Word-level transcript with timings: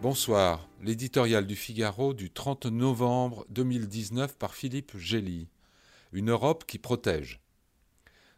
Bonsoir, 0.00 0.68
l'éditorial 0.80 1.44
du 1.44 1.56
Figaro 1.56 2.14
du 2.14 2.30
30 2.30 2.66
novembre 2.66 3.44
2019 3.48 4.38
par 4.38 4.54
Philippe 4.54 4.96
Gély. 4.96 5.48
Une 6.12 6.30
Europe 6.30 6.64
qui 6.68 6.78
protège. 6.78 7.40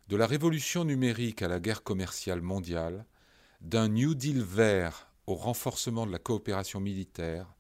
De 0.09 0.17
la 0.17 0.27
révolution 0.27 0.87
numérique 0.87 1.43
à 1.43 1.49
la 1.49 1.61
guerre 1.61 1.83
commerciale 1.83 2.41
mondiale, 2.41 3.05
d'un 3.61 3.89
New 3.89 4.15
Deal 4.15 4.41
vert 4.41 5.13
au 5.27 5.35
renforcement 5.35 6.07
de 6.07 6.13
la 6.13 6.19
coopération 6.19 6.81
militaire, 6.81 7.55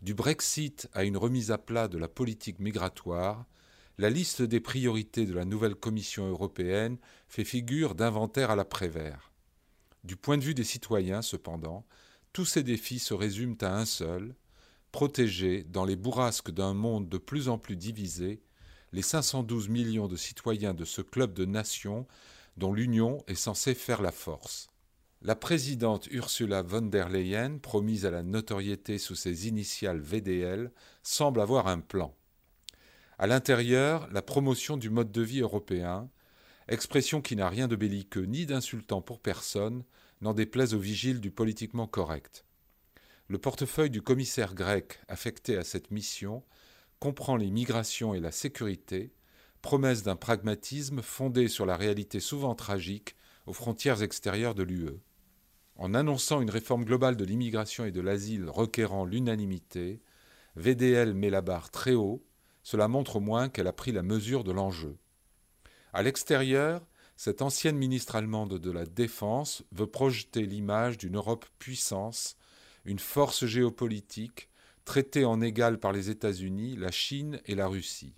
du 0.00 0.14
Brexit 0.14 0.88
à 0.92 1.02
une 1.02 1.16
remise 1.16 1.50
à 1.50 1.58
plat 1.58 1.88
de 1.88 1.98
la 1.98 2.08
politique 2.08 2.60
migratoire, 2.60 3.46
la 3.98 4.10
liste 4.10 4.42
des 4.42 4.60
priorités 4.60 5.26
de 5.26 5.34
la 5.34 5.44
nouvelle 5.44 5.74
Commission 5.74 6.28
européenne 6.28 6.98
fait 7.26 7.44
figure 7.44 7.96
d'inventaire 7.96 8.52
à 8.52 8.56
la 8.56 8.64
Prévert. 8.64 9.32
Du 10.04 10.14
point 10.14 10.38
de 10.38 10.44
vue 10.44 10.54
des 10.54 10.62
citoyens, 10.62 11.20
cependant, 11.20 11.84
tous 12.32 12.44
ces 12.44 12.62
défis 12.62 12.98
se 12.98 13.14
résument 13.14 13.58
à 13.60 13.76
un 13.76 13.84
seul 13.84 14.34
protéger, 14.92 15.64
dans 15.64 15.84
les 15.84 15.96
bourrasques 15.96 16.50
d'un 16.50 16.74
monde 16.74 17.08
de 17.08 17.18
plus 17.18 17.48
en 17.48 17.58
plus 17.58 17.76
divisé, 17.76 18.42
les 18.92 19.02
512 19.02 19.68
millions 19.68 20.08
de 20.08 20.16
citoyens 20.16 20.74
de 20.74 20.84
ce 20.84 21.00
club 21.00 21.32
de 21.32 21.44
nations 21.44 22.06
dont 22.56 22.72
l'Union 22.72 23.22
est 23.28 23.36
censée 23.36 23.74
faire 23.74 24.02
la 24.02 24.12
force. 24.12 24.68
La 25.22 25.36
présidente 25.36 26.08
Ursula 26.10 26.62
von 26.62 26.82
der 26.82 27.08
Leyen, 27.08 27.58
promise 27.58 28.06
à 28.06 28.10
la 28.10 28.22
notoriété 28.22 28.98
sous 28.98 29.14
ses 29.14 29.46
initiales 29.48 30.00
VDL, 30.00 30.72
semble 31.02 31.40
avoir 31.40 31.68
un 31.68 31.80
plan. 31.80 32.14
À 33.18 33.26
l'intérieur, 33.26 34.08
la 34.12 34.22
promotion 34.22 34.76
du 34.76 34.88
mode 34.88 35.12
de 35.12 35.22
vie 35.22 35.40
européen, 35.40 36.08
expression 36.68 37.20
qui 37.20 37.36
n'a 37.36 37.48
rien 37.48 37.68
de 37.68 37.76
belliqueux 37.76 38.24
ni 38.24 38.46
d'insultant 38.46 39.02
pour 39.02 39.20
personne, 39.20 39.84
n'en 40.20 40.34
déplaise 40.34 40.74
aux 40.74 40.78
vigiles 40.78 41.20
du 41.20 41.30
politiquement 41.30 41.86
correct. 41.86 42.44
Le 43.28 43.38
portefeuille 43.38 43.90
du 43.90 44.02
commissaire 44.02 44.54
grec 44.54 45.00
affecté 45.08 45.56
à 45.56 45.64
cette 45.64 45.90
mission 45.90 46.42
comprend 46.98 47.36
les 47.36 47.50
migrations 47.50 48.12
et 48.12 48.20
la 48.20 48.32
sécurité, 48.32 49.12
promesse 49.62 50.02
d'un 50.02 50.16
pragmatisme 50.16 51.02
fondé 51.02 51.48
sur 51.48 51.66
la 51.66 51.76
réalité 51.76 52.20
souvent 52.20 52.54
tragique 52.54 53.16
aux 53.46 53.52
frontières 53.52 54.02
extérieures 54.02 54.54
de 54.54 54.62
l'UE. 54.62 55.00
En 55.76 55.94
annonçant 55.94 56.42
une 56.42 56.50
réforme 56.50 56.84
globale 56.84 57.16
de 57.16 57.24
l'immigration 57.24 57.84
et 57.84 57.90
de 57.90 58.00
l'asile 58.00 58.50
requérant 58.50 59.04
l'unanimité, 59.04 60.02
VDL 60.56 61.14
met 61.14 61.30
la 61.30 61.40
barre 61.40 61.70
très 61.70 61.94
haut, 61.94 62.22
cela 62.62 62.88
montre 62.88 63.16
au 63.16 63.20
moins 63.20 63.48
qu'elle 63.48 63.66
a 63.66 63.72
pris 63.72 63.92
la 63.92 64.02
mesure 64.02 64.44
de 64.44 64.52
l'enjeu. 64.52 64.98
À 65.92 66.02
l'extérieur, 66.02 66.86
cette 67.22 67.42
ancienne 67.42 67.76
ministre 67.76 68.16
allemande 68.16 68.58
de 68.58 68.70
la 68.70 68.86
Défense 68.86 69.62
veut 69.72 69.86
projeter 69.86 70.46
l'image 70.46 70.96
d'une 70.96 71.16
Europe 71.16 71.44
puissance, 71.58 72.38
une 72.86 72.98
force 72.98 73.44
géopolitique, 73.44 74.48
traitée 74.86 75.26
en 75.26 75.42
égal 75.42 75.78
par 75.78 75.92
les 75.92 76.08
États-Unis, 76.08 76.76
la 76.76 76.90
Chine 76.90 77.38
et 77.44 77.54
la 77.54 77.68
Russie. 77.68 78.14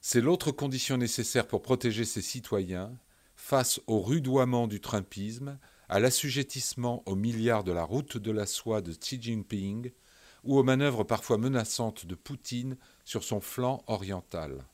C'est 0.00 0.20
l'autre 0.20 0.52
condition 0.52 0.96
nécessaire 0.96 1.48
pour 1.48 1.60
protéger 1.60 2.04
ses 2.04 2.22
citoyens 2.22 2.96
face 3.34 3.80
au 3.88 4.00
rudoiement 4.00 4.68
du 4.68 4.80
Trumpisme, 4.80 5.58
à 5.88 5.98
l'assujettissement 5.98 7.02
aux 7.06 7.16
milliards 7.16 7.64
de 7.64 7.72
la 7.72 7.82
route 7.82 8.16
de 8.16 8.30
la 8.30 8.46
soie 8.46 8.80
de 8.80 8.92
Xi 8.92 9.20
Jinping 9.20 9.90
ou 10.44 10.56
aux 10.56 10.62
manœuvres 10.62 11.02
parfois 11.02 11.36
menaçantes 11.36 12.06
de 12.06 12.14
Poutine 12.14 12.76
sur 13.04 13.24
son 13.24 13.40
flanc 13.40 13.82
oriental. 13.88 14.64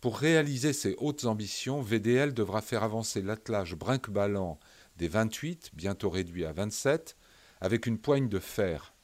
Pour 0.00 0.16
réaliser 0.16 0.72
ces 0.72 0.94
hautes 0.96 1.26
ambitions, 1.26 1.82
VDL 1.82 2.32
devra 2.32 2.62
faire 2.62 2.82
avancer 2.82 3.20
l'attelage 3.20 3.74
brinque-ballant 3.74 4.58
des 4.96 5.08
28, 5.08 5.72
bientôt 5.74 6.08
réduit 6.08 6.46
à 6.46 6.52
27, 6.54 7.18
avec 7.60 7.86
une 7.86 7.98
poigne 7.98 8.30
de 8.30 8.38
fer. 8.38 8.94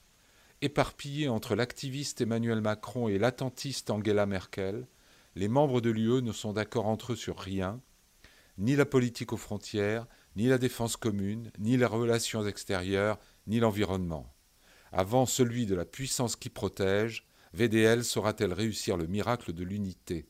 Éparpillés 0.63 1.29
entre 1.29 1.55
l'activiste 1.55 2.23
Emmanuel 2.23 2.63
Macron 2.63 3.09
et 3.09 3.19
l'attentiste 3.19 3.91
Angela 3.91 4.25
Merkel, 4.25 4.87
les 5.35 5.49
membres 5.49 5.83
de 5.83 5.91
l'UE 5.91 6.23
ne 6.23 6.33
sont 6.33 6.55
d'accord 6.55 6.87
entre 6.87 7.13
eux 7.13 7.17
sur 7.17 7.39
rien, 7.39 7.83
ni 8.57 8.75
la 8.75 8.87
politique 8.87 9.35
aux 9.35 9.37
frontières, 9.37 10.07
ni 10.35 10.47
la 10.47 10.57
défense 10.57 10.97
commune, 10.97 11.53
ni 11.59 11.77
les 11.77 11.85
relations 11.85 12.47
extérieures, 12.47 13.19
ni 13.47 13.61
l'environnement. 13.61 14.33
Avant 14.93 15.27
celui 15.27 15.67
de 15.67 15.75
la 15.75 15.85
puissance 15.85 16.37
qui 16.37 16.49
protège, 16.49 17.27
VDL 17.53 18.03
saura-t-elle 18.03 18.55
réussir 18.55 18.97
le 18.97 19.07
miracle 19.07 19.53
de 19.53 19.63
l'unité? 19.63 20.27